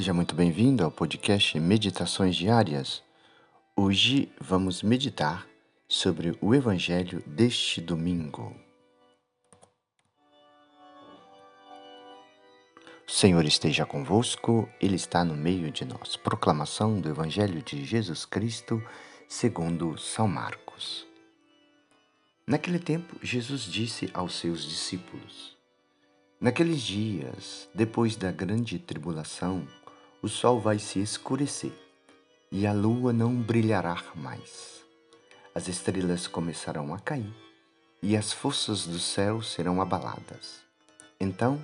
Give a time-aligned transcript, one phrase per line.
[0.00, 3.02] Seja muito bem-vindo ao podcast Meditações Diárias.
[3.76, 5.46] Hoje vamos meditar
[5.86, 8.56] sobre o Evangelho deste domingo.
[13.06, 16.16] O Senhor esteja convosco, Ele está no meio de nós.
[16.16, 18.82] Proclamação do Evangelho de Jesus Cristo,
[19.28, 21.06] segundo São Marcos.
[22.46, 25.60] Naquele tempo, Jesus disse aos seus discípulos:
[26.40, 29.68] Naqueles dias, depois da grande tribulação,
[30.22, 31.72] o sol vai se escurecer
[32.52, 34.82] e a lua não brilhará mais.
[35.54, 37.34] As estrelas começarão a cair
[38.02, 40.60] e as forças do céu serão abaladas.
[41.18, 41.58] Então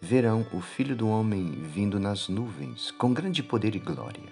[0.00, 4.30] verão o Filho do Homem vindo nas nuvens com grande poder e glória.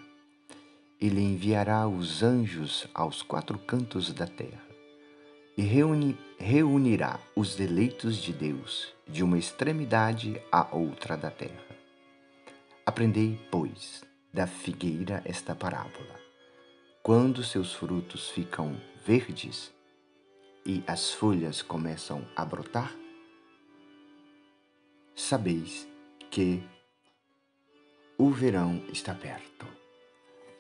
[1.01, 4.63] Ele enviará os anjos aos quatro cantos da terra
[5.57, 11.74] e reuni, reunirá os eleitos de Deus de uma extremidade à outra da terra.
[12.87, 16.21] Aprendei, pois, da figueira esta parábola.
[17.03, 19.73] Quando seus frutos ficam verdes
[20.67, 22.95] e as folhas começam a brotar,
[25.15, 25.89] sabeis
[26.31, 26.63] que
[28.19, 29.67] o verão está perto.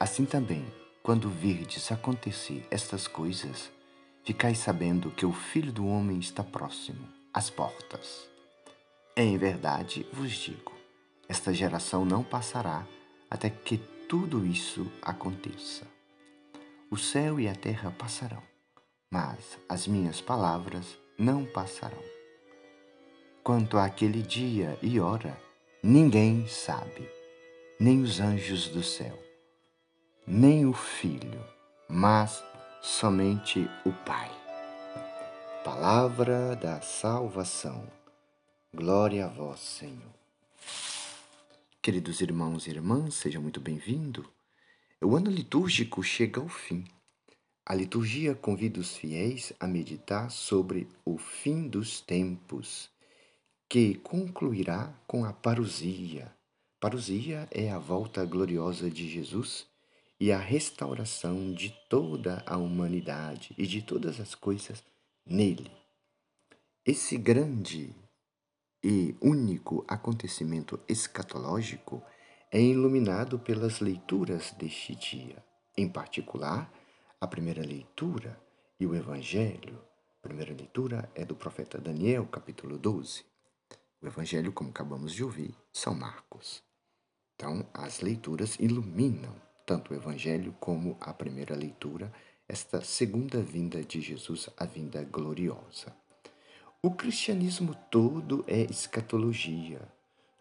[0.00, 0.64] Assim também,
[1.03, 3.70] quando virdes acontecer estas coisas,
[4.22, 8.28] ficai sabendo que o Filho do Homem está próximo, às portas.
[9.16, 10.73] Em verdade vos digo,
[11.28, 12.86] esta geração não passará
[13.30, 15.86] até que tudo isso aconteça.
[16.91, 18.42] O céu e a terra passarão,
[19.11, 22.03] mas as minhas palavras não passarão.
[23.42, 25.36] Quanto àquele dia e hora,
[25.83, 27.11] ninguém sabe,
[27.81, 29.19] nem os anjos do céu,
[30.27, 31.44] nem o Filho,
[31.88, 32.42] mas
[32.81, 34.31] somente o Pai.
[35.64, 37.86] Palavra da salvação.
[38.72, 40.23] Glória a vós, Senhor.
[41.85, 44.25] Queridos irmãos e irmãs, sejam muito bem-vindos.
[45.03, 46.83] O ano litúrgico chega ao fim.
[47.67, 52.89] A liturgia convida os fiéis a meditar sobre o fim dos tempos,
[53.69, 56.34] que concluirá com a parousia.
[56.81, 59.67] Parousia é a volta gloriosa de Jesus
[60.19, 64.83] e a restauração de toda a humanidade e de todas as coisas
[65.27, 65.71] nele.
[66.87, 67.94] Esse grande
[68.84, 72.03] e único acontecimento escatológico
[72.53, 75.43] é iluminado pelas leituras deste dia,
[75.75, 76.71] em particular,
[77.19, 78.39] a primeira leitura
[78.78, 79.81] e o Evangelho.
[80.19, 83.25] A primeira leitura é do profeta Daniel, capítulo 12.
[84.03, 86.62] O Evangelho, como acabamos de ouvir, São Marcos.
[87.37, 89.34] Então, as leituras iluminam
[89.65, 92.12] tanto o Evangelho como a primeira leitura,
[92.47, 96.03] esta segunda vinda de Jesus, a vinda gloriosa.
[96.87, 99.81] O cristianismo todo é escatologia.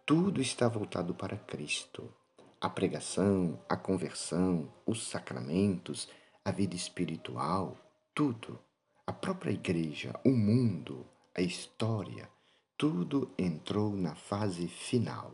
[0.06, 2.14] Tudo está voltado para Cristo.
[2.60, 6.10] A pregação, a conversão, os sacramentos,
[6.44, 7.78] a vida espiritual,
[8.14, 8.60] tudo.
[9.08, 12.30] A própria igreja, o mundo, a história,
[12.78, 15.32] tudo entrou na fase final.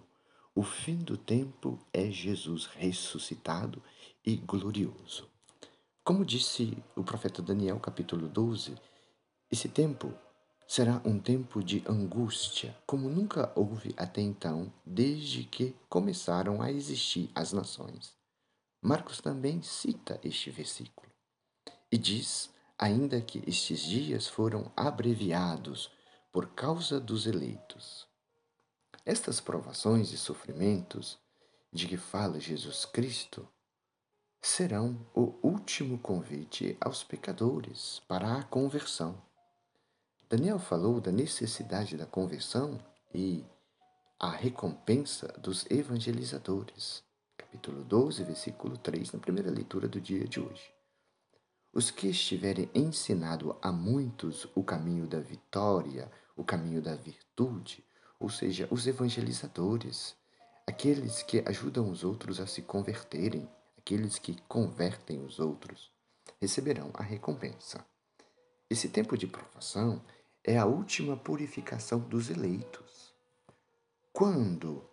[0.54, 3.82] O fim do tempo é Jesus ressuscitado
[4.24, 5.28] e glorioso.
[6.04, 8.76] Como disse o profeta Daniel, capítulo 12,
[9.52, 10.14] esse tempo
[10.70, 17.32] será um tempo de angústia, como nunca houve até então, desde que começaram a existir
[17.34, 18.14] as nações.
[18.80, 21.12] Marcos também cita este versículo
[21.92, 25.92] e diz ainda que estes dias foram abreviados
[26.32, 28.08] por causa dos eleitos.
[29.04, 31.18] Estas provações e sofrimentos
[31.74, 33.50] de que fala Jesus Cristo
[34.40, 39.29] serão o último convite aos pecadores para a conversão.
[40.30, 42.80] Daniel falou da necessidade da conversão
[43.12, 43.44] e
[44.20, 47.04] a recompensa dos evangelizadores.
[47.36, 50.72] Capítulo 12, versículo 3, na primeira leitura do dia de hoje.
[51.74, 57.84] Os que estiverem ensinado a muitos o caminho da vitória, o caminho da virtude,
[58.20, 60.16] ou seja, os evangelizadores,
[60.68, 63.50] aqueles que ajudam os outros a se converterem,
[63.80, 65.92] aqueles que convertem os outros,
[66.40, 67.84] receberão a recompensa.
[68.70, 70.00] Esse tempo de provação
[70.44, 73.14] é a última purificação dos eleitos.
[74.12, 74.90] Quando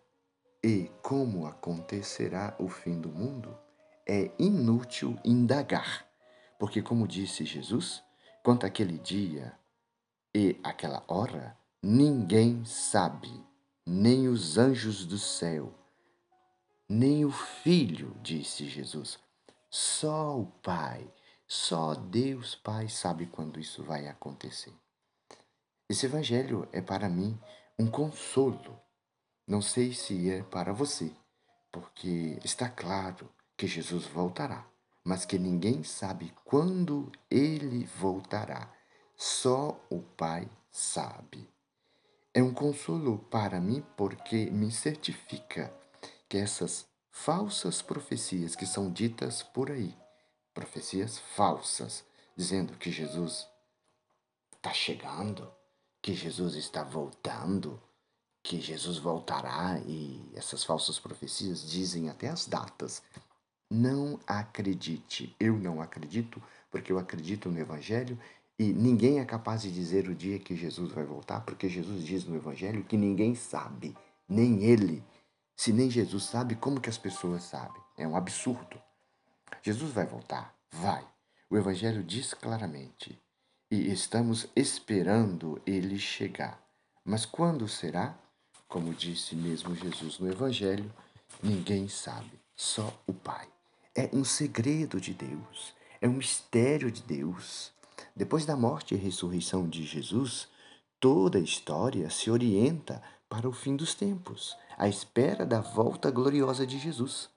[0.63, 3.57] e como acontecerá o fim do mundo,
[4.05, 6.07] é inútil indagar,
[6.59, 8.03] porque, como disse Jesus,
[8.43, 9.57] quanto àquele dia
[10.35, 13.31] e aquela hora, ninguém sabe,
[13.87, 15.73] nem os anjos do céu,
[16.89, 19.19] nem o Filho, disse Jesus.
[19.71, 21.09] Só o Pai,
[21.47, 24.75] só Deus Pai sabe quando isso vai acontecer.
[25.89, 27.39] Esse evangelho é para mim
[27.79, 28.81] um consolo.
[29.47, 31.13] Não sei se é para você,
[31.71, 34.67] porque está claro que Jesus voltará,
[35.05, 38.69] mas que ninguém sabe quando ele voltará.
[39.17, 41.49] Só o Pai sabe.
[42.35, 45.73] É um consolo para mim porque me certifica
[46.29, 49.97] que essas falsas profecias que são ditas por aí,
[50.53, 52.05] profecias falsas,
[52.37, 53.49] dizendo que Jesus
[54.57, 55.51] está chegando,
[56.07, 57.83] que Jesus está voltando,
[58.41, 63.03] que Jesus voltará e essas falsas profecias dizem até as datas.
[63.69, 65.35] Não acredite.
[65.41, 68.17] Eu não acredito, porque eu acredito no Evangelho
[68.57, 72.25] e ninguém é capaz de dizer o dia que Jesus vai voltar, porque Jesus diz
[72.25, 73.93] no Evangelho que ninguém sabe,
[74.29, 75.03] nem ele.
[75.57, 77.83] Se nem Jesus sabe, como que as pessoas sabem?
[77.99, 78.81] É um absurdo.
[79.61, 80.57] Jesus vai voltar?
[80.71, 81.05] Vai.
[81.51, 83.21] O Evangelho diz claramente.
[83.69, 86.63] E estamos esperando ele chegar.
[87.05, 88.17] Mas quando será?
[88.69, 90.93] Como disse mesmo Jesus no Evangelho,
[91.43, 93.49] ninguém sabe, só o Pai.
[93.93, 97.73] É um segredo de Deus, é um mistério de Deus.
[98.15, 100.47] Depois da morte e ressurreição de Jesus,
[101.01, 106.65] toda a história se orienta para o fim dos tempos, à espera da volta gloriosa
[106.65, 107.29] de Jesus.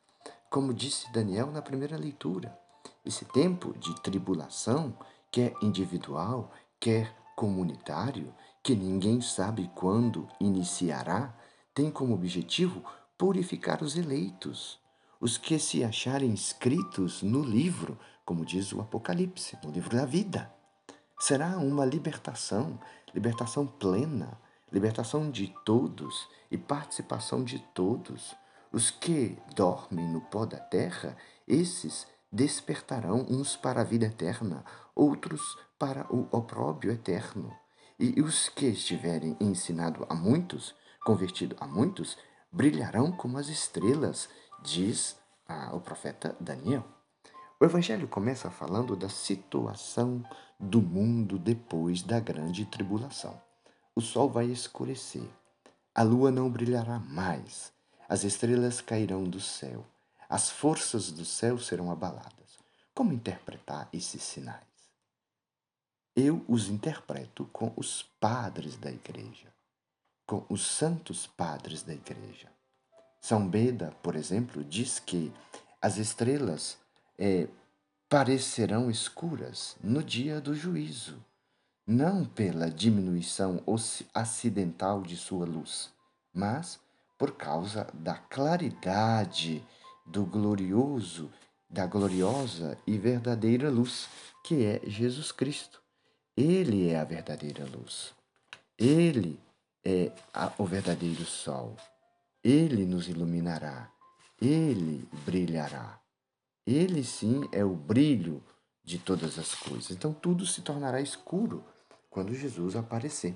[0.47, 2.55] Como disse Daniel na primeira leitura,
[3.03, 4.95] esse tempo de tribulação,
[5.31, 8.33] quer individual, quer comunitário,
[8.63, 11.33] que ninguém sabe quando iniciará,
[11.73, 12.83] tem como objetivo
[13.17, 14.79] purificar os eleitos,
[15.19, 20.53] os que se acharem inscritos no livro, como diz o Apocalipse, no livro da vida.
[21.19, 22.79] Será uma libertação,
[23.13, 24.39] libertação plena,
[24.71, 28.35] libertação de todos e participação de todos.
[28.71, 31.17] Os que dormem no pó da terra,
[31.47, 34.63] esses despertarão uns para a vida eterna,
[34.95, 37.53] outros para o opróbrio eterno.
[37.99, 42.17] E os que estiverem ensinado a muitos, convertido a muitos,
[42.51, 44.29] brilharão como as estrelas,
[44.61, 45.17] diz
[45.47, 46.85] ah, o profeta Daniel.
[47.59, 50.23] O Evangelho começa falando da situação
[50.59, 53.41] do mundo depois da grande tribulação.
[53.95, 55.27] O sol vai escurecer,
[55.93, 57.73] a lua não brilhará mais,
[58.07, 59.85] as estrelas cairão do céu,
[60.29, 62.57] as forças do céu serão abaladas.
[62.93, 64.69] Como interpretar esses sinais?
[66.15, 69.53] eu os interpreto com os padres da igreja,
[70.25, 72.49] com os santos padres da igreja.
[73.21, 75.31] São Beda, por exemplo, diz que
[75.81, 76.77] as estrelas
[77.17, 77.47] é,
[78.07, 81.23] parecerão escuras no dia do juízo,
[81.85, 83.61] não pela diminuição
[84.13, 85.91] acidental de sua luz,
[86.33, 86.79] mas
[87.17, 89.65] por causa da claridade
[90.09, 91.31] do glorioso,
[91.69, 94.09] da gloriosa e verdadeira luz,
[94.43, 95.81] que é Jesus Cristo.
[96.35, 98.13] Ele é a verdadeira luz.
[98.77, 99.39] Ele
[99.85, 101.75] é a, o verdadeiro sol.
[102.43, 103.91] Ele nos iluminará.
[104.41, 105.99] Ele brilhará.
[106.65, 108.43] Ele sim é o brilho
[108.83, 109.91] de todas as coisas.
[109.91, 111.63] Então tudo se tornará escuro
[112.09, 113.35] quando Jesus aparecer.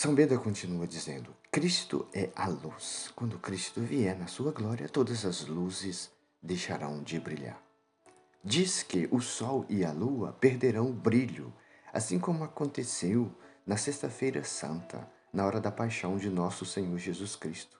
[0.00, 3.10] São Beda continua dizendo: Cristo é a luz.
[3.16, 6.08] Quando Cristo vier na sua glória, todas as luzes
[6.40, 7.60] deixarão de brilhar.
[8.44, 11.52] Diz que o Sol e a Lua perderão o brilho,
[11.92, 13.28] assim como aconteceu
[13.66, 17.76] na Sexta-feira Santa, na hora da paixão de nosso Senhor Jesus Cristo.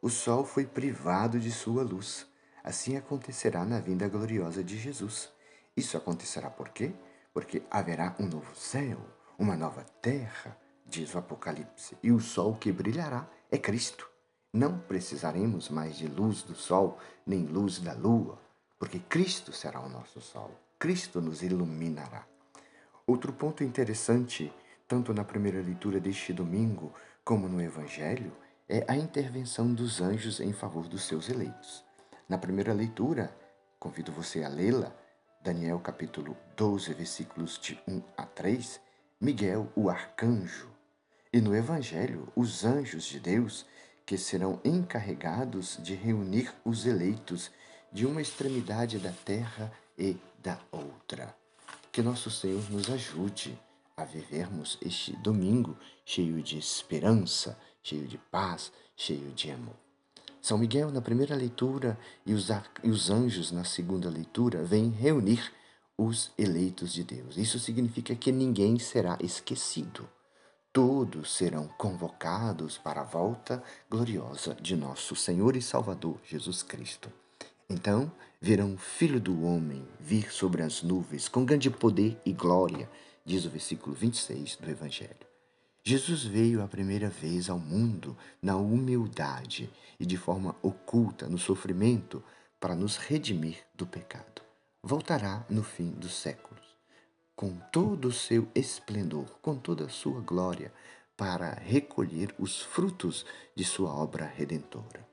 [0.00, 2.24] O Sol foi privado de sua luz.
[2.62, 5.28] Assim acontecerá na vinda gloriosa de Jesus.
[5.76, 6.92] Isso acontecerá por quê?
[7.34, 9.00] Porque haverá um novo céu,
[9.36, 10.56] uma nova terra,
[10.88, 14.08] diz o Apocalipse, e o sol que brilhará é Cristo.
[14.52, 18.40] Não precisaremos mais de luz do sol, nem luz da lua,
[18.78, 22.26] porque Cristo será o nosso sol, Cristo nos iluminará.
[23.06, 24.52] Outro ponto interessante,
[24.86, 28.32] tanto na primeira leitura deste domingo como no Evangelho,
[28.68, 31.84] é a intervenção dos anjos em favor dos seus eleitos.
[32.28, 33.34] Na primeira leitura,
[33.78, 34.94] convido você a lê-la,
[35.42, 38.80] Daniel capítulo 12, versículos de 1 a 3,
[39.20, 40.77] Miguel, o arcanjo.
[41.32, 43.66] E no Evangelho, os anjos de Deus,
[44.06, 47.50] que serão encarregados de reunir os eleitos
[47.92, 51.34] de uma extremidade da terra e da outra.
[51.92, 53.58] Que nosso Senhor nos ajude
[53.96, 59.76] a vivermos este domingo cheio de esperança, cheio de paz, cheio de amor.
[60.40, 62.48] São Miguel, na primeira leitura, e os,
[62.82, 65.52] e os anjos, na segunda leitura, vêm reunir
[65.98, 67.36] os eleitos de Deus.
[67.36, 70.08] Isso significa que ninguém será esquecido.
[70.80, 77.10] Todos serão convocados para a volta gloriosa de nosso Senhor e Salvador Jesus Cristo.
[77.68, 78.08] Então
[78.40, 82.88] verão o Filho do Homem vir sobre as nuvens com grande poder e glória,
[83.24, 85.26] diz o versículo 26 do Evangelho.
[85.82, 89.68] Jesus veio a primeira vez ao mundo na humildade
[89.98, 92.22] e de forma oculta no sofrimento
[92.60, 94.42] para nos redimir do pecado.
[94.80, 96.47] Voltará no fim dos séculos,
[97.38, 100.72] com todo o seu esplendor, com toda a sua glória,
[101.16, 105.06] para recolher os frutos de sua obra redentora.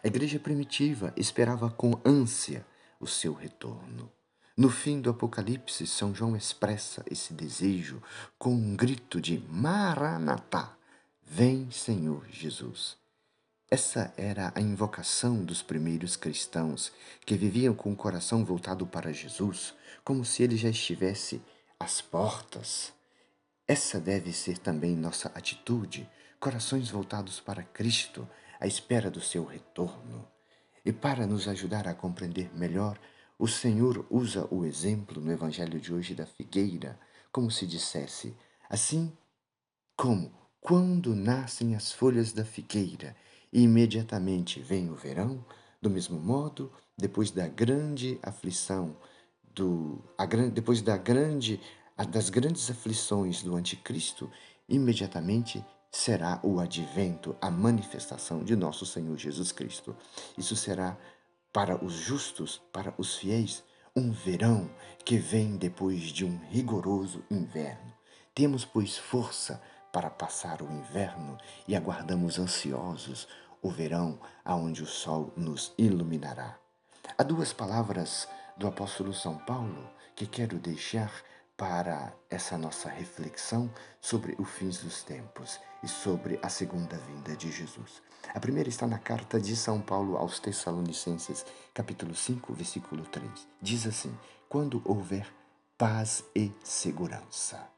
[0.00, 2.64] A igreja primitiva esperava com ânsia
[3.00, 4.08] o seu retorno.
[4.56, 8.00] No fim do Apocalipse, São João expressa esse desejo
[8.38, 10.72] com um grito de Maranatá,
[11.20, 12.96] vem Senhor Jesus.
[13.68, 16.92] Essa era a invocação dos primeiros cristãos
[17.24, 21.42] que viviam com o coração voltado para Jesus, como se ele já estivesse
[21.86, 22.92] às portas.
[23.64, 26.08] Essa deve ser também nossa atitude,
[26.40, 28.28] corações voltados para Cristo,
[28.58, 30.26] à espera do seu retorno.
[30.84, 32.98] E para nos ajudar a compreender melhor
[33.38, 36.98] o Senhor usa o exemplo no Evangelho de hoje da figueira,
[37.30, 38.36] como se dissesse:
[38.68, 39.12] assim
[39.96, 43.14] como quando nascem as folhas da figueira
[43.52, 45.44] e imediatamente vem o verão,
[45.80, 48.96] do mesmo modo, depois da grande aflição,
[49.56, 51.58] do, a, depois da grande,
[52.10, 54.30] das grandes aflições do anticristo,
[54.68, 59.96] imediatamente será o advento, a manifestação de nosso Senhor Jesus Cristo.
[60.36, 60.96] Isso será
[61.52, 63.64] para os justos, para os fiéis,
[63.96, 64.70] um verão
[65.02, 67.94] que vem depois de um rigoroso inverno.
[68.34, 73.26] Temos, pois, força para passar o inverno e aguardamos ansiosos
[73.62, 76.58] o verão aonde o sol nos iluminará.
[77.16, 81.12] Há duas palavras do apóstolo São Paulo que quero deixar
[81.56, 83.70] para essa nossa reflexão
[84.00, 88.02] sobre os fins dos tempos e sobre a segunda vinda de Jesus.
[88.34, 93.30] A primeira está na carta de São Paulo aos Tessalonicenses, capítulo 5, versículo 3.
[93.60, 94.14] Diz assim:
[94.48, 95.32] Quando houver
[95.78, 97.68] paz e segurança.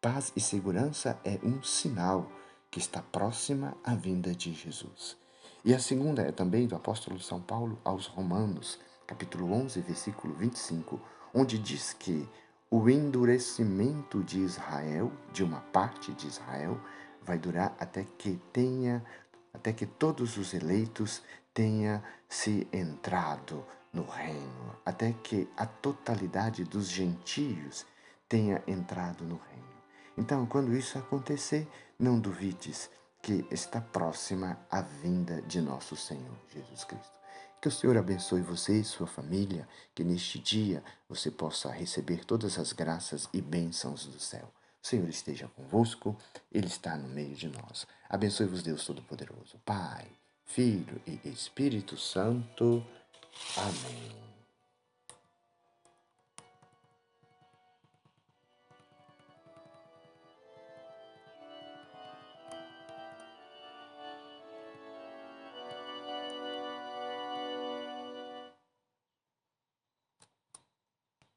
[0.00, 2.30] Paz e segurança é um sinal
[2.70, 5.16] que está próxima à vinda de Jesus.
[5.64, 8.78] E a segunda é também do apóstolo São Paulo aos Romanos,
[9.10, 11.00] capítulo 11, versículo 25,
[11.34, 12.28] onde diz que
[12.70, 16.80] o endurecimento de Israel, de uma parte de Israel,
[17.20, 19.04] vai durar até que tenha,
[19.52, 26.88] até que todos os eleitos tenha se entrado no reino, até que a totalidade dos
[26.88, 27.84] gentios
[28.28, 29.68] tenha entrado no reino.
[30.16, 31.66] Então, quando isso acontecer,
[31.98, 32.88] não duvides
[33.20, 37.19] que está próxima a vinda de nosso Senhor Jesus Cristo.
[37.60, 42.58] Que o Senhor abençoe você e sua família, que neste dia você possa receber todas
[42.58, 44.50] as graças e bênçãos do céu.
[44.82, 46.16] O Senhor esteja convosco,
[46.50, 47.86] Ele está no meio de nós.
[48.08, 50.06] Abençoe-vos, Deus Todo-Poderoso, Pai,
[50.46, 52.82] Filho e Espírito Santo.
[53.56, 54.29] Amém.